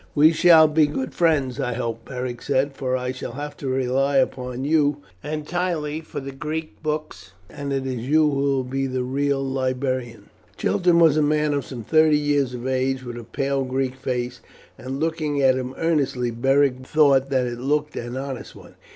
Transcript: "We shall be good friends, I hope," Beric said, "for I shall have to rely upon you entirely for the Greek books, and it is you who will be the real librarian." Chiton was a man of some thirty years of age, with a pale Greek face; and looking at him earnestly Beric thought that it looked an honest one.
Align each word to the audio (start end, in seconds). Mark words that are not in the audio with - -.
"We 0.15 0.31
shall 0.31 0.67
be 0.67 0.87
good 0.87 1.13
friends, 1.13 1.59
I 1.59 1.73
hope," 1.73 2.05
Beric 2.09 2.41
said, 2.41 2.73
"for 2.73 2.97
I 2.97 3.11
shall 3.11 3.33
have 3.33 3.55
to 3.57 3.67
rely 3.67 4.17
upon 4.17 4.65
you 4.65 4.97
entirely 5.23 6.01
for 6.01 6.19
the 6.19 6.31
Greek 6.31 6.81
books, 6.81 7.33
and 7.51 7.71
it 7.71 7.85
is 7.85 7.99
you 8.07 8.21
who 8.27 8.35
will 8.35 8.63
be 8.63 8.87
the 8.87 9.03
real 9.03 9.43
librarian." 9.43 10.31
Chiton 10.57 10.97
was 10.97 11.17
a 11.17 11.21
man 11.21 11.53
of 11.53 11.67
some 11.67 11.83
thirty 11.83 12.17
years 12.17 12.55
of 12.55 12.65
age, 12.65 13.03
with 13.03 13.15
a 13.17 13.23
pale 13.23 13.63
Greek 13.63 13.93
face; 13.95 14.39
and 14.75 14.99
looking 14.99 15.39
at 15.39 15.53
him 15.53 15.75
earnestly 15.77 16.31
Beric 16.31 16.83
thought 16.83 17.29
that 17.29 17.45
it 17.45 17.59
looked 17.59 17.95
an 17.95 18.17
honest 18.17 18.55
one. 18.55 18.73